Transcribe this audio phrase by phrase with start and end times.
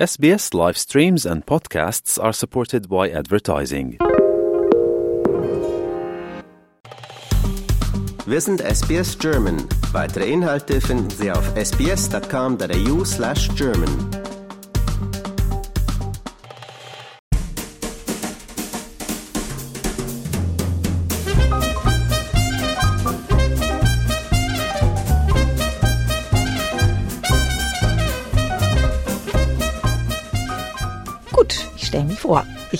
[0.00, 3.98] SBS live streams and podcasts are supported by advertising.
[8.24, 9.68] Wir sind SBS German.
[9.92, 14.19] Weitere Inhalte finden Sie auf sbs.com.au/german.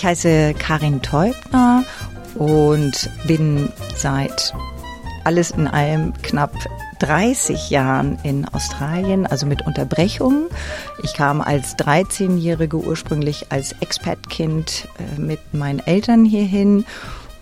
[0.00, 1.84] Ich heiße Karin Teubner
[2.34, 4.54] und bin seit
[5.24, 6.54] alles in allem knapp
[7.00, 10.46] 30 Jahren in Australien, also mit Unterbrechungen.
[11.02, 16.86] Ich kam als 13-Jährige ursprünglich als Expat-Kind äh, mit meinen Eltern hierhin.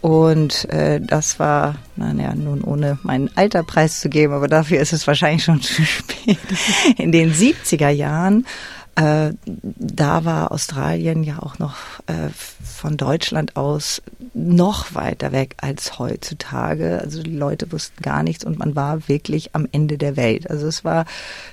[0.01, 5.45] Und äh, das war, naja, nun ohne meinen Alter preiszugeben, aber dafür ist es wahrscheinlich
[5.45, 6.39] schon zu spät.
[6.97, 8.47] In den 70er Jahren
[8.99, 11.77] äh, da war Australien ja auch noch
[12.09, 12.31] äh,
[12.65, 14.03] von Deutschland aus
[14.35, 17.01] noch weiter weg als heutzutage.
[17.01, 20.51] Also die Leute wussten gar nichts und man war wirklich am Ende der Welt.
[20.51, 21.05] Also es war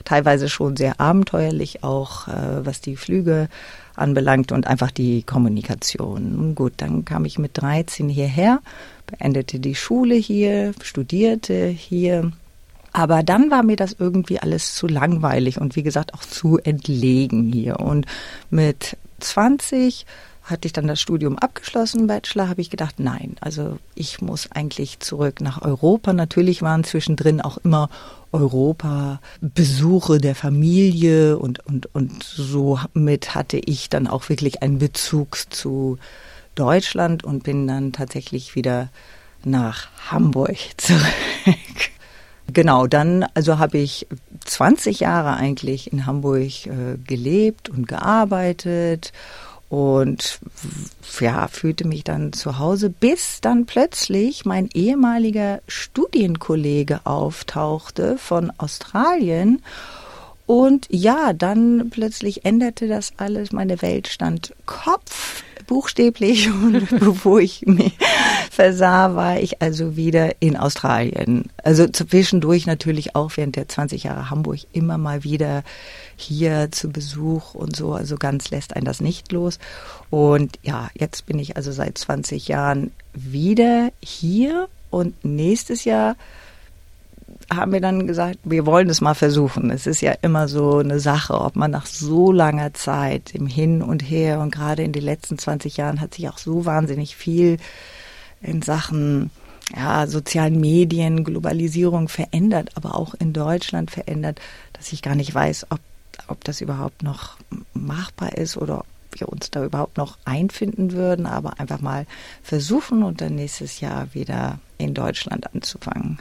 [0.05, 3.47] teilweise schon sehr abenteuerlich, auch äh, was die Flüge
[3.95, 6.35] anbelangt und einfach die Kommunikation.
[6.35, 8.59] Nun gut, dann kam ich mit 13 hierher,
[9.05, 12.31] beendete die Schule hier, studierte hier
[12.95, 17.51] aber dann war mir das irgendwie alles zu langweilig und wie gesagt auch zu entlegen
[17.51, 17.81] hier.
[17.81, 18.05] Und
[18.49, 20.05] mit 20
[20.43, 25.01] hatte ich dann das Studium abgeschlossen, Bachelor, habe ich gedacht, nein, also ich muss eigentlich
[25.01, 26.13] zurück nach Europa.
[26.13, 27.89] Natürlich waren zwischendrin auch immer
[28.31, 35.97] Europa-Besuche der Familie und, und, und somit hatte ich dann auch wirklich einen Bezug zu
[36.55, 38.87] Deutschland und bin dann tatsächlich wieder
[39.43, 41.91] nach Hamburg zurück.
[42.53, 44.07] Genau, dann also habe ich
[44.45, 49.11] 20 Jahre eigentlich in Hamburg äh, gelebt und gearbeitet
[49.69, 50.39] und
[51.19, 59.61] ja, fühlte mich dann zu Hause, bis dann plötzlich mein ehemaliger Studienkollege auftauchte von Australien.
[60.45, 63.51] Und ja, dann plötzlich änderte das alles.
[63.51, 66.49] Meine Welt stand Kopf buchstäblich.
[66.51, 67.93] Und bevor ich mich
[68.51, 71.49] versah, war ich also wieder in Australien.
[71.63, 75.63] Also zwischendurch natürlich auch während der 20 Jahre Hamburg immer mal wieder
[76.15, 77.93] hier zu Besuch und so.
[77.93, 79.59] Also ganz lässt einen das nicht los.
[80.09, 86.15] Und ja, jetzt bin ich also seit 20 Jahren wieder hier und nächstes Jahr
[87.53, 89.69] haben wir dann gesagt, wir wollen es mal versuchen.
[89.69, 93.81] Es ist ja immer so eine Sache, ob man nach so langer Zeit im Hin
[93.81, 97.57] und Her und gerade in den letzten 20 Jahren hat sich auch so wahnsinnig viel
[98.41, 99.31] in Sachen
[99.75, 104.39] ja, sozialen Medien, Globalisierung verändert, aber auch in Deutschland verändert,
[104.73, 105.79] dass ich gar nicht weiß, ob,
[106.27, 107.37] ob das überhaupt noch
[107.73, 112.05] machbar ist oder ob wir uns da überhaupt noch einfinden würden, aber einfach mal
[112.43, 116.19] versuchen und dann nächstes Jahr wieder in Deutschland anzufangen.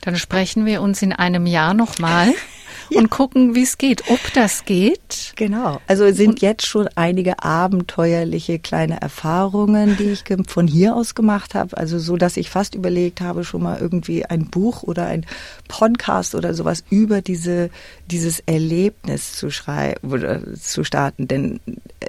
[0.00, 2.28] Dann sprechen wir uns in einem Jahr nochmal
[2.90, 2.98] ja.
[2.98, 5.32] und gucken, wie es geht, ob das geht.
[5.36, 5.80] Genau.
[5.86, 11.54] Also es sind jetzt schon einige abenteuerliche kleine Erfahrungen, die ich von hier aus gemacht
[11.54, 11.76] habe.
[11.76, 15.26] Also so, dass ich fast überlegt habe, schon mal irgendwie ein Buch oder ein
[15.68, 17.70] Podcast oder sowas über diese,
[18.10, 21.28] dieses Erlebnis zu schreiben oder zu starten.
[21.28, 21.60] Denn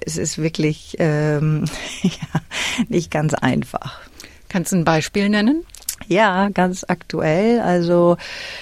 [0.05, 1.65] es ist wirklich ähm,
[2.03, 2.41] ja,
[2.87, 3.99] nicht ganz einfach.
[4.47, 5.65] Kannst du ein Beispiel nennen?
[6.11, 7.61] Ja, ganz aktuell.
[7.61, 8.17] Also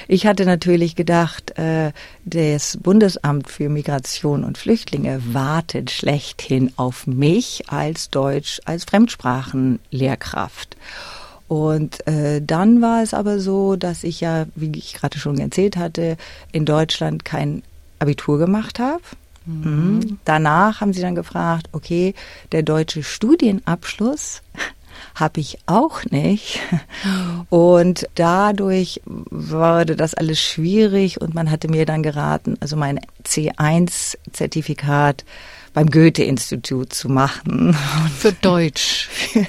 [0.08, 1.94] ich hatte natürlich gedacht, äh,
[2.24, 10.78] das Bundesamt für Migration und Flüchtlinge wartet schlechthin auf mich als Deutsch, als Fremdsprachenlehrkraft.
[11.48, 15.76] Und äh, dann war es aber so, dass ich ja, wie ich gerade schon erzählt
[15.76, 16.18] hatte,
[16.52, 17.64] in Deutschland kein
[17.98, 19.02] Abitur gemacht habe.
[19.48, 20.20] Mhm.
[20.24, 22.14] Danach haben sie dann gefragt, okay,
[22.52, 24.44] der deutsche Studienabschluss
[25.16, 26.60] habe ich auch nicht.
[27.50, 35.26] Und dadurch wurde das alles schwierig und man hatte mir dann geraten, also mein C1-Zertifikat
[35.74, 37.76] beim Goethe-Institut zu machen.
[38.18, 39.08] Für Deutsch.
[39.12, 39.46] Für,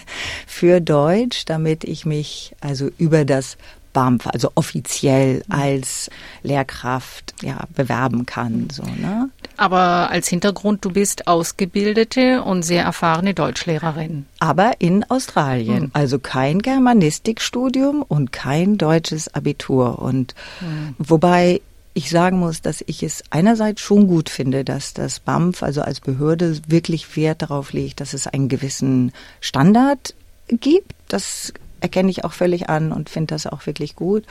[0.46, 3.56] für Deutsch, damit ich mich also über das
[3.92, 6.10] BAMF, also offiziell als
[6.42, 8.68] Lehrkraft ja, bewerben kann.
[8.70, 9.30] So, ne?
[9.60, 14.24] Aber als Hintergrund, du bist ausgebildete und sehr erfahrene Deutschlehrerin.
[14.38, 15.82] Aber in Australien.
[15.82, 15.90] Hm.
[15.92, 19.98] Also kein Germanistikstudium und kein deutsches Abitur.
[19.98, 20.94] Und hm.
[20.96, 21.60] wobei
[21.92, 26.00] ich sagen muss, dass ich es einerseits schon gut finde, dass das BAMF, also als
[26.00, 29.12] Behörde, wirklich Wert darauf legt, dass es einen gewissen
[29.42, 30.14] Standard
[30.48, 30.94] gibt.
[31.08, 31.52] Das
[31.82, 34.24] erkenne ich auch völlig an und finde das auch wirklich gut.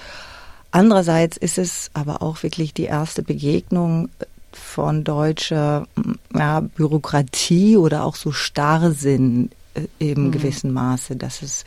[0.72, 4.10] Andererseits ist es aber auch wirklich die erste Begegnung
[4.56, 5.88] von deutscher
[6.34, 10.32] ja, Bürokratie oder auch so Starrsinn äh, im mhm.
[10.32, 11.66] gewissen Maße, dass es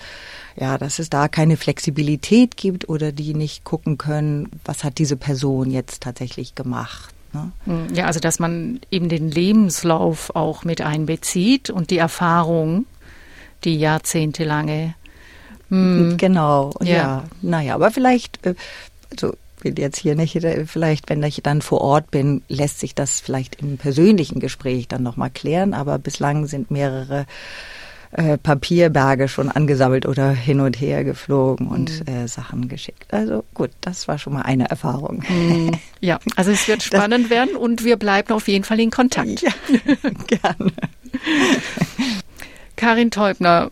[0.56, 5.16] ja, dass es da keine Flexibilität gibt oder die nicht gucken können, was hat diese
[5.16, 7.14] Person jetzt tatsächlich gemacht.
[7.32, 7.52] Ne?
[7.64, 7.94] Mhm.
[7.94, 12.86] Ja, also dass man eben den Lebenslauf auch mit einbezieht und die Erfahrung,
[13.64, 14.94] die jahrzehntelange.
[15.70, 16.18] Hm.
[16.18, 16.94] Genau, ja.
[16.94, 17.24] ja.
[17.40, 18.40] Naja, aber vielleicht,
[19.10, 23.20] also will jetzt hier nicht, vielleicht, wenn ich dann vor Ort bin, lässt sich das
[23.20, 27.26] vielleicht im persönlichen Gespräch dann nochmal klären, aber bislang sind mehrere
[28.12, 32.14] äh, Papierberge schon angesammelt oder hin und her geflogen und mhm.
[32.14, 33.12] äh, Sachen geschickt.
[33.12, 35.24] Also gut, das war schon mal eine Erfahrung.
[35.28, 35.72] Mhm.
[36.00, 39.40] Ja, also es wird spannend das, werden und wir bleiben auf jeden Fall in Kontakt.
[39.40, 39.50] Ja,
[40.26, 40.72] gerne.
[42.76, 43.70] Karin Teubner,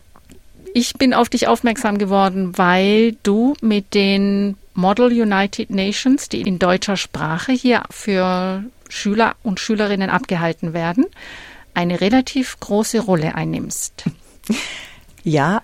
[0.73, 6.59] ich bin auf dich aufmerksam geworden, weil du mit den Model United Nations, die in
[6.59, 11.05] deutscher Sprache hier für Schüler und Schülerinnen abgehalten werden,
[11.73, 14.05] eine relativ große Rolle einnimmst.
[15.23, 15.61] Ja,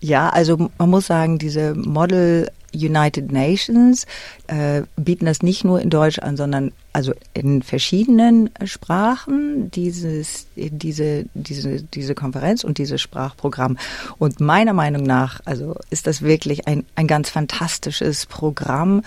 [0.00, 4.06] ja, also man muss sagen, diese Model United Nations
[4.46, 11.26] äh, bieten das nicht nur in Deutsch an, sondern also in verschiedenen Sprachen dieses diese
[11.34, 13.78] diese diese Konferenz und dieses Sprachprogramm.
[14.18, 19.02] Und meiner Meinung nach also ist das wirklich ein ein ganz fantastisches Programm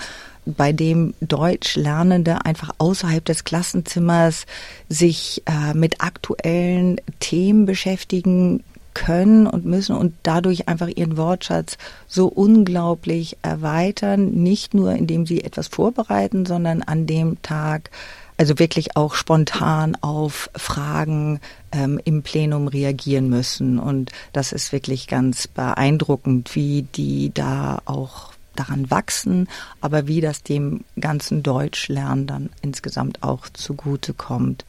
[0.46, 4.46] bei dem Deutschlernende einfach außerhalb des Klassenzimmers
[4.88, 8.64] sich äh, mit aktuellen Themen beschäftigen
[8.98, 11.78] können und müssen und dadurch einfach ihren Wortschatz
[12.08, 17.92] so unglaublich erweitern, nicht nur indem sie etwas vorbereiten, sondern an dem Tag
[18.38, 21.40] also wirklich auch spontan auf Fragen
[21.72, 23.80] ähm, im Plenum reagieren müssen.
[23.80, 29.48] Und das ist wirklich ganz beeindruckend, wie die da auch daran wachsen,
[29.82, 34.66] aber wie das dem ganzen Deutschlernen dann insgesamt auch zugute kommt.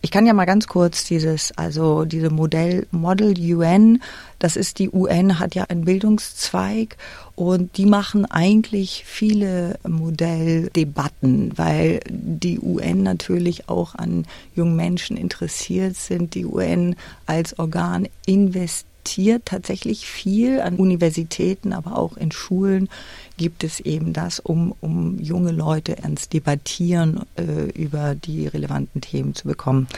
[0.00, 4.00] Ich kann ja mal ganz kurz dieses, also diese Modell, Model UN,
[4.38, 6.96] das ist die UN, hat ja einen Bildungszweig
[7.34, 14.24] und die machen eigentlich viele Modelldebatten, weil die UN natürlich auch an
[14.54, 16.34] jungen Menschen interessiert sind.
[16.34, 16.94] Die UN
[17.26, 22.90] als Organ investiert investiert tatsächlich viel an Universitäten, aber auch in Schulen
[23.38, 29.34] gibt es eben das, um, um junge Leute ins Debattieren äh, über die relevanten Themen
[29.34, 29.88] zu bekommen.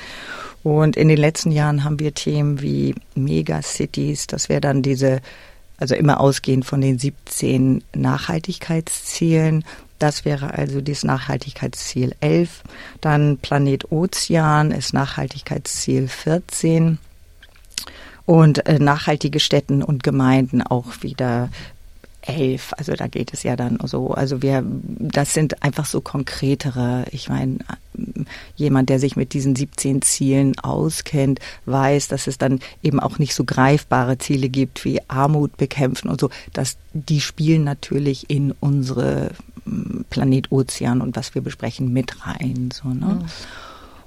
[0.62, 5.20] Und in den letzten Jahren haben wir Themen wie Megacities, das wäre dann diese,
[5.78, 9.64] also immer ausgehend von den 17 Nachhaltigkeitszielen,
[9.98, 12.62] das wäre also das Nachhaltigkeitsziel 11.
[13.00, 16.98] Dann Planet Ozean ist Nachhaltigkeitsziel 14
[18.26, 21.50] und äh, nachhaltige Städten und Gemeinden auch wieder
[22.22, 22.72] elf.
[22.76, 24.12] Also da geht es ja dann so.
[24.12, 27.04] Also wir, das sind einfach so konkretere.
[27.10, 27.58] Ich meine,
[28.56, 33.34] jemand, der sich mit diesen 17 Zielen auskennt, weiß, dass es dann eben auch nicht
[33.34, 36.30] so greifbare Ziele gibt wie Armut bekämpfen und so.
[36.52, 39.30] Das, die spielen natürlich in unsere
[39.64, 42.70] hm, Planet Ozean und was wir besprechen mit rein.
[42.72, 43.18] So, ne?
[43.20, 43.24] Mhm.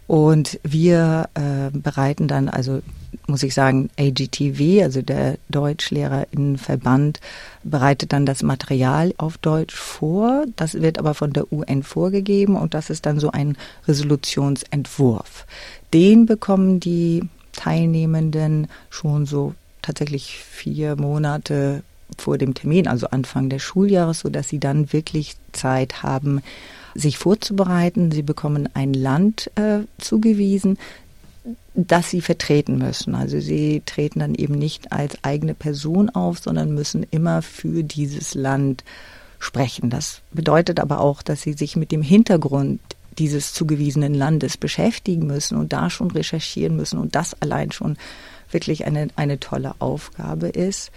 [0.06, 2.81] Und wir äh, bereiten dann, also
[3.27, 7.19] muss ich sagen, AGTV, also der Deutschlehrerinnenverband,
[7.63, 10.45] bereitet dann das Material auf Deutsch vor.
[10.55, 15.45] Das wird aber von der UN vorgegeben und das ist dann so ein Resolutionsentwurf.
[15.93, 17.23] Den bekommen die
[17.53, 21.83] Teilnehmenden schon so tatsächlich vier Monate
[22.18, 26.42] vor dem Termin, also Anfang des Schuljahres, so dass sie dann wirklich Zeit haben,
[26.95, 28.11] sich vorzubereiten.
[28.11, 30.77] Sie bekommen ein Land äh, zugewiesen,
[31.73, 33.16] das sie vertreten müssen.
[33.16, 38.33] Also sie treten dann eben nicht als eigene Person auf, sondern müssen immer für dieses
[38.33, 38.83] Land
[39.40, 39.90] sprechen.
[39.90, 42.80] Das bedeutet aber auch, dass sie sich mit dem Hintergrund
[43.18, 47.97] dieses zugewiesenen Landes beschäftigen müssen und da schon recherchieren müssen und das allein schon
[48.50, 50.92] wirklich eine, eine tolle Aufgabe ist,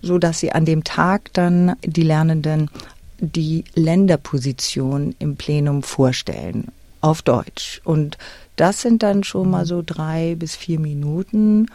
[0.00, 2.70] so dass sie an dem Tag dann die Lernenden
[3.20, 6.68] die Länderposition im Plenum vorstellen
[7.00, 7.80] auf Deutsch.
[7.84, 8.18] Und
[8.56, 11.66] das sind dann schon mal so drei bis vier Minuten,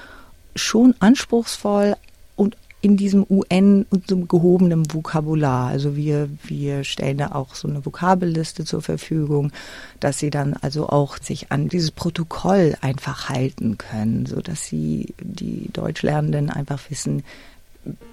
[0.55, 1.95] schon anspruchsvoll
[2.35, 5.69] und in diesem UN und so gehobenen Vokabular.
[5.69, 9.53] Also wir, wir stellen da auch so eine Vokabelliste zur Verfügung,
[10.01, 15.15] dass sie dann also auch sich an dieses Protokoll einfach halten können, so dass sie,
[15.21, 17.23] die Deutschlernenden einfach wissen,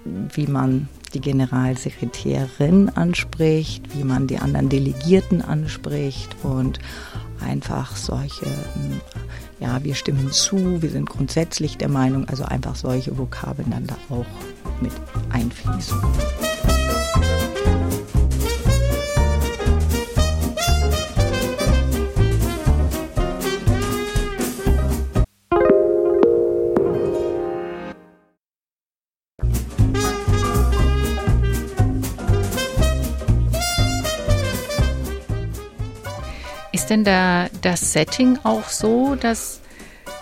[0.04, 6.78] wie man die Generalsekretärin anspricht, wie man die anderen Delegierten anspricht und
[7.40, 9.00] einfach solche, ähm,
[9.58, 13.96] ja, wir stimmen zu, wir sind grundsätzlich der Meinung, also einfach solche Vokabeln dann da
[14.08, 14.26] auch
[14.80, 14.92] mit
[15.30, 15.98] einfließen.
[36.80, 39.60] Ist denn da das Setting auch so, dass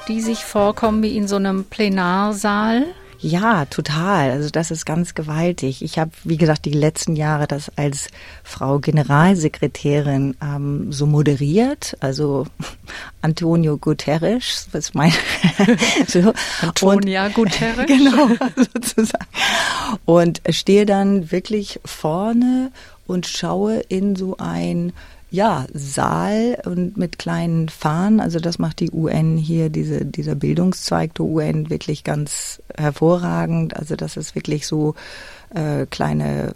[0.08, 2.84] die sich vorkommen wie in so einem Plenarsaal?
[3.20, 4.32] Ja, total.
[4.32, 5.82] Also das ist ganz gewaltig.
[5.82, 8.08] Ich habe, wie gesagt, die letzten Jahre das als
[8.42, 11.96] Frau Generalsekretärin ähm, so moderiert.
[12.00, 12.48] Also
[13.22, 15.12] Antonio Guterres, was mein
[16.08, 16.32] so.
[16.60, 17.86] Antonia und, Guterres.
[17.86, 19.26] Genau, sozusagen.
[20.06, 22.72] Und stehe dann wirklich vorne
[23.06, 24.92] und schaue in so ein
[25.30, 28.20] ja, Saal und mit kleinen Fahnen.
[28.20, 33.76] Also das macht die UN hier, diese, dieser Bildungszweig der UN wirklich ganz hervorragend.
[33.76, 34.94] Also dass es wirklich so
[35.54, 36.54] äh, kleine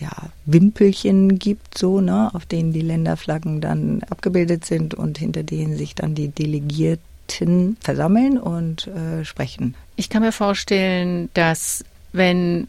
[0.00, 0.10] ja,
[0.46, 5.94] Wimpelchen gibt, so, ne, auf denen die Länderflaggen dann abgebildet sind und hinter denen sich
[5.94, 9.74] dann die Delegierten versammeln und äh, sprechen.
[9.96, 12.68] Ich kann mir vorstellen, dass wenn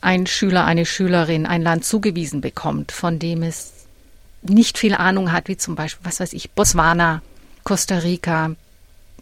[0.00, 3.79] ein Schüler, eine Schülerin ein Land zugewiesen bekommt, von dem es
[4.42, 7.22] nicht viel Ahnung hat, wie zum Beispiel, was weiß ich, Botswana,
[7.64, 8.54] Costa Rica.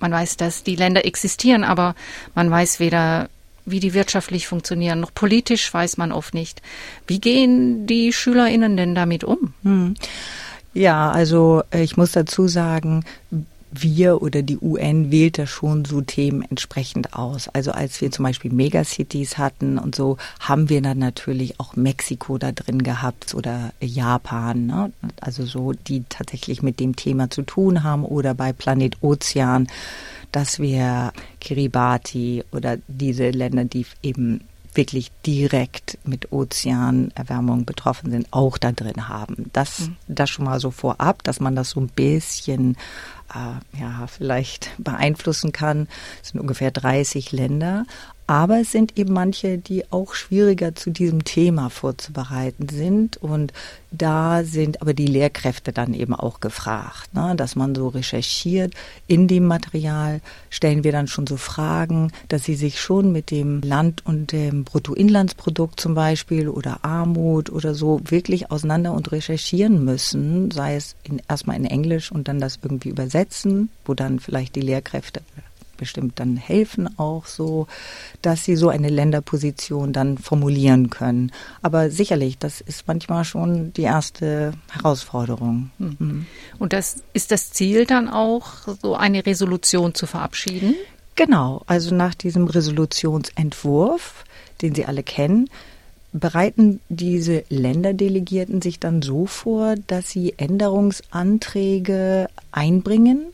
[0.00, 1.94] Man weiß, dass die Länder existieren, aber
[2.34, 3.28] man weiß weder,
[3.64, 6.62] wie die wirtschaftlich funktionieren, noch politisch weiß man oft nicht.
[7.06, 9.52] Wie gehen die SchülerInnen denn damit um?
[9.64, 9.94] Hm.
[10.74, 13.04] Ja, also äh, ich muss dazu sagen,
[13.70, 17.48] wir oder die UN wählt da schon so Themen entsprechend aus.
[17.48, 22.38] Also als wir zum Beispiel Megacities hatten und so, haben wir dann natürlich auch Mexiko
[22.38, 24.92] da drin gehabt oder Japan, ne?
[25.20, 29.68] also so, die tatsächlich mit dem Thema zu tun haben oder bei Planet Ozean,
[30.32, 34.40] dass wir Kiribati oder diese Länder, die eben
[34.74, 39.50] wirklich direkt mit Ozeanerwärmung betroffen sind, auch da drin haben.
[39.52, 39.96] Das, mhm.
[40.06, 42.76] das schon mal so vorab, dass man das so ein bisschen
[43.78, 45.88] ja, vielleicht beeinflussen kann.
[46.22, 47.84] Es sind ungefähr 30 Länder.
[48.28, 53.16] Aber es sind eben manche, die auch schwieriger zu diesem Thema vorzubereiten sind.
[53.16, 53.54] Und
[53.90, 57.32] da sind aber die Lehrkräfte dann eben auch gefragt, ne?
[57.36, 58.74] dass man so recherchiert.
[59.06, 60.20] In dem Material
[60.50, 64.64] stellen wir dann schon so Fragen, dass sie sich schon mit dem Land und dem
[64.64, 71.22] Bruttoinlandsprodukt zum Beispiel oder Armut oder so wirklich auseinander und recherchieren müssen, sei es in,
[71.30, 75.22] erstmal in Englisch und dann das irgendwie übersetzen, wo dann vielleicht die Lehrkräfte
[75.78, 77.66] bestimmt dann helfen auch so,
[78.20, 81.32] dass sie so eine Länderposition dann formulieren können.
[81.62, 85.70] Aber sicherlich, das ist manchmal schon die erste Herausforderung.
[85.78, 85.96] Hm.
[85.98, 86.26] Mhm.
[86.58, 88.46] Und das ist das Ziel dann auch,
[88.82, 90.74] so eine Resolution zu verabschieden?
[91.14, 94.24] Genau, also nach diesem Resolutionsentwurf,
[94.60, 95.48] den Sie alle kennen,
[96.12, 103.26] bereiten diese Länderdelegierten sich dann so vor, dass sie Änderungsanträge einbringen,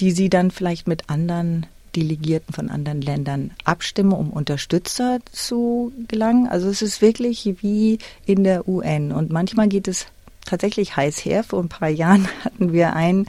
[0.00, 6.48] die sie dann vielleicht mit anderen Delegierten von anderen Ländern abstimme, um Unterstützer zu gelangen.
[6.48, 9.12] Also es ist wirklich wie in der UN.
[9.12, 10.06] Und manchmal geht es
[10.44, 11.44] tatsächlich heiß her.
[11.44, 13.26] Vor ein paar Jahren hatten wir einen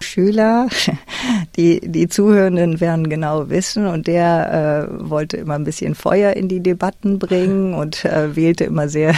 [0.00, 0.68] Schüler,
[1.56, 6.48] die, die Zuhörenden werden genau wissen, und der äh, wollte immer ein bisschen Feuer in
[6.48, 9.14] die Debatten bringen und äh, wählte immer sehr,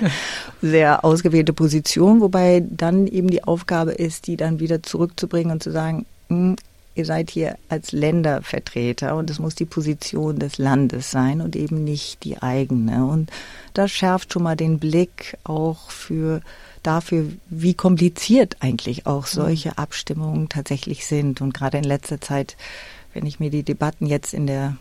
[0.62, 5.70] sehr ausgewählte Positionen, wobei dann eben die Aufgabe ist, die dann wieder zurückzubringen und zu
[5.70, 6.56] sagen, hm,
[6.94, 11.84] ihr seid hier als Ländervertreter und es muss die Position des Landes sein und eben
[11.84, 13.06] nicht die eigene.
[13.06, 13.30] Und
[13.74, 16.42] das schärft schon mal den Blick auch für
[16.82, 19.30] dafür, wie kompliziert eigentlich auch mhm.
[19.30, 21.40] solche Abstimmungen tatsächlich sind.
[21.40, 22.56] Und gerade in letzter Zeit,
[23.14, 24.76] wenn ich mir die Debatten jetzt in der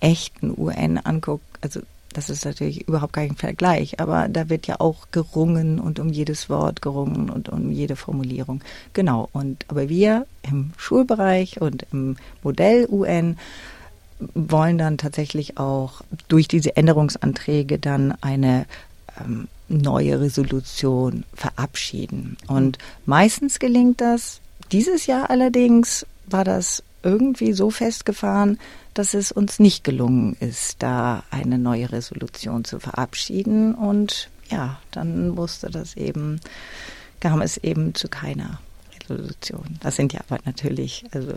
[0.00, 1.80] echten UN angucke, also
[2.12, 6.50] das ist natürlich überhaupt kein Vergleich, aber da wird ja auch gerungen und um jedes
[6.50, 8.62] Wort gerungen und um jede Formulierung.
[8.92, 9.28] Genau.
[9.32, 13.38] Und aber wir im Schulbereich und im Modell UN
[14.34, 18.66] wollen dann tatsächlich auch durch diese Änderungsanträge dann eine
[19.20, 22.36] ähm, neue Resolution verabschieden.
[22.48, 24.40] Und meistens gelingt das.
[24.72, 28.58] Dieses Jahr allerdings war das irgendwie so festgefahren,
[28.94, 33.74] dass es uns nicht gelungen ist, da eine neue Resolution zu verabschieden.
[33.74, 36.40] Und ja, dann musste das eben,
[37.20, 38.60] kam es eben zu keiner
[39.10, 39.78] Resolution.
[39.80, 41.34] Das sind ja aber natürlich also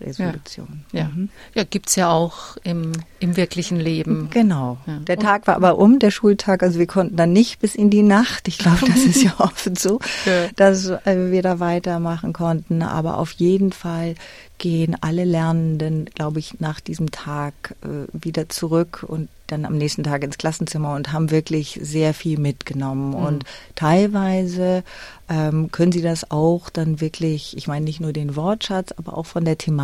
[0.00, 0.84] Modellresolutionen.
[0.92, 1.08] Ja, ja.
[1.14, 1.28] Mhm.
[1.54, 4.28] ja gibt es ja auch im, im wirklichen Leben.
[4.30, 4.78] Genau.
[4.86, 4.98] Ja.
[4.98, 8.02] Der Tag war aber um, der Schultag, also wir konnten dann nicht bis in die
[8.02, 8.48] Nacht.
[8.48, 10.48] Ich glaube, das ist ja oft so, ja.
[10.56, 12.82] dass äh, wir da weitermachen konnten.
[12.82, 14.14] Aber auf jeden Fall
[14.58, 20.04] gehen alle Lernenden, glaube ich, nach diesem Tag äh, wieder zurück und dann am nächsten
[20.04, 23.10] Tag ins Klassenzimmer und haben wirklich sehr viel mitgenommen.
[23.10, 23.14] Mhm.
[23.14, 24.82] Und teilweise
[25.28, 29.26] ähm, können sie das auch dann wirklich, ich meine nicht nur den Wortschatz, aber auch
[29.26, 29.83] von der Thematik.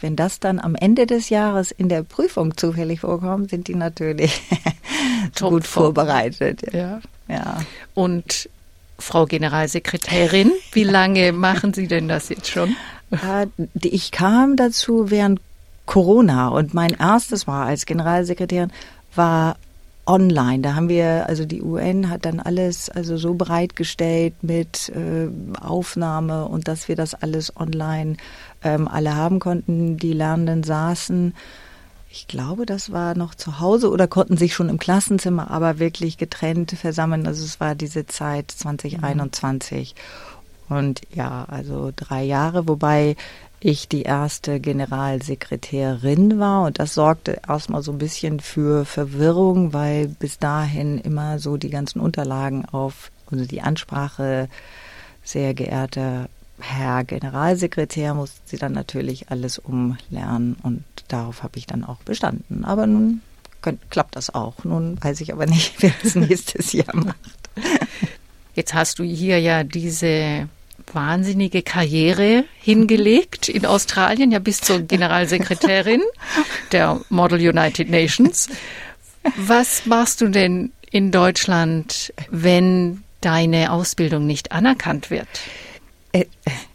[0.00, 4.42] Wenn das dann am Ende des Jahres in der Prüfung zufällig vorkommt, sind die natürlich
[5.40, 6.72] gut vorbereitet.
[6.72, 7.00] Ja.
[7.28, 7.60] ja.
[7.94, 8.48] Und
[8.98, 10.52] Frau Generalsekretärin.
[10.72, 12.76] Wie lange machen Sie denn das jetzt schon?
[13.74, 15.40] Ich kam dazu während
[15.86, 18.72] Corona und mein erstes Mal als Generalsekretärin
[19.14, 19.56] war
[20.08, 20.62] online.
[20.62, 25.28] Da haben wir, also die UN hat dann alles also so bereitgestellt mit äh,
[25.60, 28.16] Aufnahme und dass wir das alles online
[28.64, 29.98] ähm, alle haben konnten.
[29.98, 31.34] Die Lernenden saßen
[32.10, 36.16] ich glaube, das war noch zu Hause oder konnten sich schon im Klassenzimmer aber wirklich
[36.16, 37.26] getrennt versammeln.
[37.26, 39.94] Also es war diese Zeit 2021.
[40.68, 40.76] Mhm.
[40.76, 43.16] Und ja, also drei Jahre, wobei
[43.60, 50.08] ich die erste Generalsekretärin war und das sorgte erstmal so ein bisschen für Verwirrung, weil
[50.08, 54.48] bis dahin immer so die ganzen Unterlagen auf, also die Ansprache,
[55.22, 56.28] sehr geehrter
[56.60, 62.64] Herr Generalsekretär musste sie dann natürlich alles umlernen und darauf habe ich dann auch bestanden.
[62.64, 63.22] Aber nun
[63.62, 64.64] könnt, klappt das auch.
[64.64, 67.16] Nun weiß ich aber nicht, wer es nächstes Jahr macht.
[68.54, 70.48] Jetzt hast du hier ja diese
[70.94, 76.02] wahnsinnige Karriere hingelegt in Australien, ja bis zur Generalsekretärin
[76.72, 78.48] der Model United Nations.
[79.36, 85.28] Was machst du denn in Deutschland, wenn deine Ausbildung nicht anerkannt wird?
[86.12, 86.24] Äh,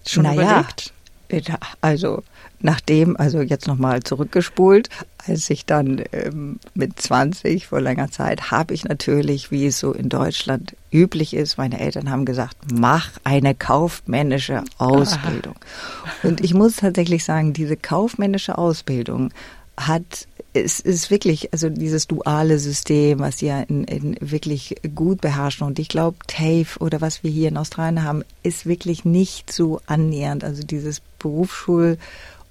[0.07, 0.93] Schon naja, überlegt?
[1.29, 1.41] Äh,
[1.81, 2.23] also
[2.59, 4.89] nachdem, also jetzt nochmal zurückgespult,
[5.25, 9.93] als ich dann ähm, mit 20 vor länger Zeit, habe ich natürlich, wie es so
[9.93, 15.55] in Deutschland üblich ist, meine Eltern haben gesagt, mach eine kaufmännische Ausbildung.
[16.03, 16.27] Aha.
[16.27, 19.31] Und ich muss tatsächlich sagen, diese kaufmännische Ausbildung
[19.77, 25.19] hat es ist wirklich, also dieses duale System, was sie ja in, in wirklich gut
[25.19, 25.65] beherrschen.
[25.65, 29.81] Und ich glaube, TAFE oder was wir hier in Australien haben, ist wirklich nicht so
[29.87, 30.43] annähernd.
[30.43, 31.97] Also dieses Berufsschul-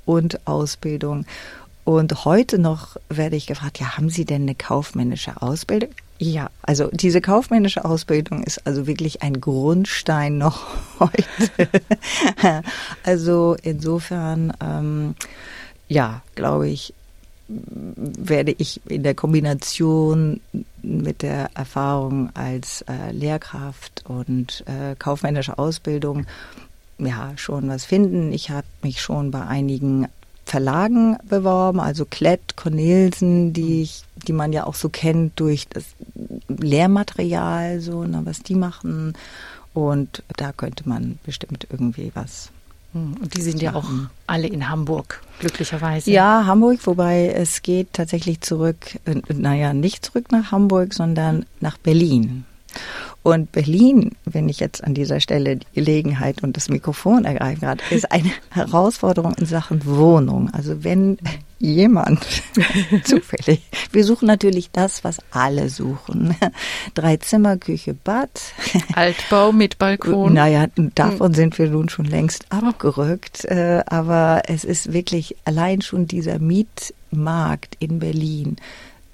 [0.05, 1.27] und Ausbildung.
[1.85, 5.91] Und heute noch werde ich gefragt, ja, haben Sie denn eine kaufmännische Ausbildung?
[6.19, 10.65] Ja, also diese kaufmännische Ausbildung ist also wirklich ein Grundstein noch
[11.01, 11.25] heute.
[13.03, 15.17] also insofern, ähm,
[15.89, 16.95] ja, glaube ich,
[17.49, 20.41] werde ich in der Kombination
[20.83, 26.27] mit der Erfahrung als äh, Lehrkraft und äh, kaufmännische Ausbildung
[26.99, 28.33] ja schon was finden.
[28.33, 30.07] Ich habe mich schon bei einigen
[30.53, 35.85] Verlagen beworben, also Klett, Cornelsen, die ich, die man ja auch so kennt durch das
[36.47, 39.15] Lehrmaterial, so, na, was die machen.
[39.73, 42.51] Und da könnte man bestimmt irgendwie was
[42.93, 43.89] hm, und die sind ja auch
[44.27, 46.11] alle in Hamburg, glücklicherweise.
[46.11, 52.45] Ja, Hamburg, wobei es geht tatsächlich zurück, naja, nicht zurück nach Hamburg, sondern nach Berlin.
[53.23, 57.83] Und Berlin, wenn ich jetzt an dieser Stelle die Gelegenheit und das Mikrofon ergreifen gerade,
[57.91, 60.51] ist eine Herausforderung in Sachen Wohnung.
[60.53, 61.19] Also wenn
[61.61, 62.27] jemand
[63.05, 66.35] zufällig, wir suchen natürlich das, was alle suchen.
[66.95, 68.31] Drei Zimmer, Küche, Bad.
[68.95, 70.33] Altbau mit Balkon.
[70.35, 73.45] Naja, davon sind wir nun schon längst abgerückt.
[73.45, 78.57] Äh, aber es ist wirklich allein schon dieser Mietmarkt in Berlin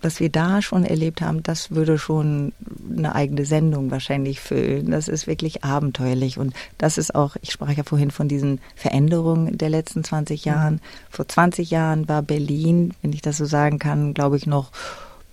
[0.00, 2.52] was wir da schon erlebt haben, das würde schon
[2.96, 4.90] eine eigene Sendung wahrscheinlich füllen.
[4.90, 6.38] Das ist wirklich abenteuerlich.
[6.38, 10.80] Und das ist auch, ich sprach ja vorhin von diesen Veränderungen der letzten 20 Jahren.
[11.10, 14.70] Vor 20 Jahren war Berlin, wenn ich das so sagen kann, glaube ich noch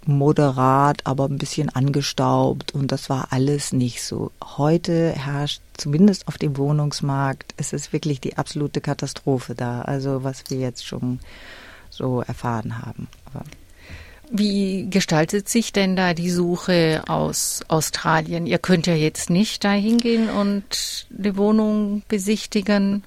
[0.08, 4.32] moderat, aber ein bisschen angestaubt und das war alles nicht so.
[4.44, 10.44] Heute herrscht zumindest auf dem Wohnungsmarkt, es ist wirklich die absolute Katastrophe da, also was
[10.50, 11.20] wir jetzt schon
[11.90, 13.08] so erfahren haben.
[13.26, 13.44] Aber
[14.32, 18.46] wie gestaltet sich denn da die Suche aus Australien?
[18.46, 23.04] Ihr könnt ja jetzt nicht da hingehen und die Wohnung besichtigen.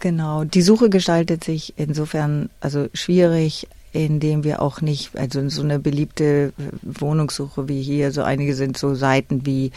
[0.00, 5.78] Genau, die Suche gestaltet sich insofern also schwierig, indem wir auch nicht, also so eine
[5.78, 6.52] beliebte
[6.82, 9.72] Wohnungssuche wie hier, so einige sind so Seiten wie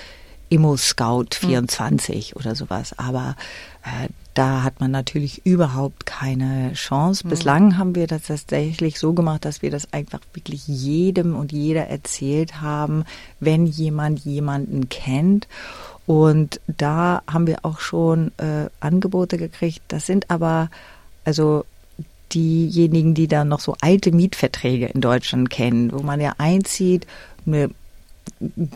[0.54, 2.40] Immo Scout 24 mhm.
[2.40, 3.36] oder sowas, aber
[3.84, 7.26] äh, da hat man natürlich überhaupt keine Chance.
[7.26, 7.30] Mhm.
[7.32, 11.88] Bislang haben wir das tatsächlich so gemacht, dass wir das einfach wirklich jedem und jeder
[11.88, 13.04] erzählt haben,
[13.40, 15.48] wenn jemand jemanden kennt.
[16.06, 19.82] Und da haben wir auch schon äh, Angebote gekriegt.
[19.88, 20.70] Das sind aber
[21.26, 21.66] also
[22.32, 27.08] diejenigen, die da noch so alte Mietverträge in Deutschland kennen, wo man ja einzieht,
[27.46, 27.70] eine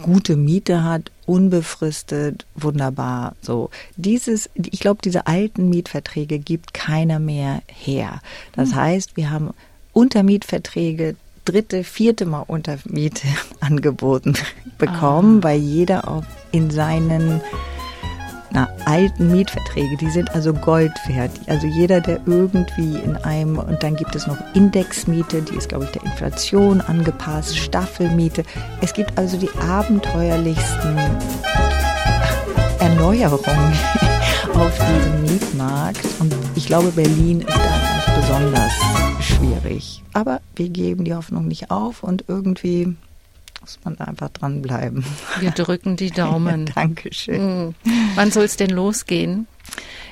[0.04, 3.36] gute Miete hat, unbefristet, wunderbar.
[3.42, 8.22] So dieses, ich glaube, diese alten Mietverträge gibt keiner mehr her.
[8.54, 8.76] Das hm.
[8.76, 9.52] heißt, wir haben
[9.94, 13.28] Untermietverträge dritte, vierte Mal Untermiete
[13.60, 14.34] angeboten
[14.78, 15.44] bekommen, ah.
[15.44, 17.42] weil jeder auch in seinen
[18.52, 21.32] na, alten Mietverträge, die sind also Gold wert.
[21.48, 25.86] Also jeder, der irgendwie in einem, und dann gibt es noch Indexmiete, die ist, glaube
[25.86, 28.44] ich, der Inflation angepasst, Staffelmiete.
[28.82, 30.98] Es gibt also die abenteuerlichsten
[32.80, 33.40] Erneuerung
[34.54, 36.06] auf diesem Mietmarkt.
[36.20, 38.74] Und ich glaube, Berlin ist da ganz besonders
[39.20, 40.04] schwierig.
[40.14, 42.96] Aber wir geben die Hoffnung nicht auf und irgendwie
[43.68, 45.04] muss man einfach dranbleiben.
[45.42, 46.68] Wir drücken die Daumen.
[46.76, 47.68] Dankeschön.
[47.68, 47.76] Mhm.
[48.16, 49.46] Wann soll es denn losgehen?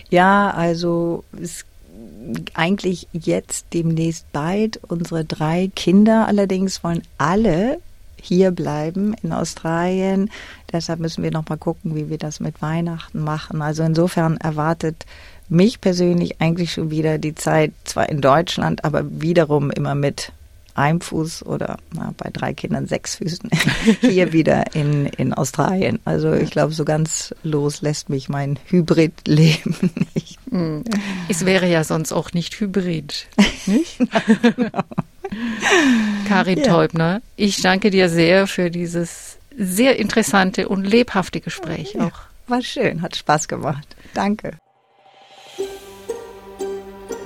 [0.09, 1.65] Ja, also es
[2.53, 4.81] eigentlich jetzt demnächst bald.
[4.87, 7.79] Unsere drei Kinder allerdings wollen alle
[8.21, 10.29] hier bleiben in Australien.
[10.73, 13.61] Deshalb müssen wir noch mal gucken, wie wir das mit Weihnachten machen.
[13.61, 15.05] Also insofern erwartet
[15.47, 20.31] mich persönlich eigentlich schon wieder die Zeit, zwar in Deutschland, aber wiederum immer mit
[20.75, 23.49] einem Fuß oder na, bei drei Kindern sechs Füßen
[24.01, 25.99] hier wieder in, in Australien.
[26.05, 29.75] Also ich glaube, so ganz los lässt mich mein Hybridleben
[30.15, 30.37] nicht.
[30.49, 30.83] Hm.
[31.29, 33.27] Es wäre ja sonst auch nicht Hybrid,
[33.65, 33.99] nicht?
[36.27, 36.65] Karin ja.
[36.65, 42.19] Teubner, ich danke dir sehr für dieses sehr interessante und lebhafte Gespräch ja, auch.
[42.47, 43.95] War schön, hat Spaß gemacht.
[44.13, 44.57] Danke.